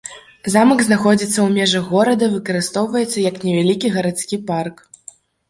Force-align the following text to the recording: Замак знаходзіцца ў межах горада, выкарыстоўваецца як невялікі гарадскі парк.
Замак 0.51 0.79
знаходзіцца 0.85 1.29
ў 1.41 1.45
межах 1.57 1.85
горада, 1.97 2.25
выкарыстоўваецца 2.37 3.27
як 3.29 3.39
невялікі 3.45 3.93
гарадскі 3.99 4.43
парк. 4.51 4.85